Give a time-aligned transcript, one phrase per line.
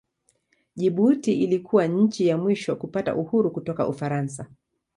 [0.75, 4.47] Jibuti ilikuwa nchi ya mwisho kupata uhuru kutoka Ufaransa.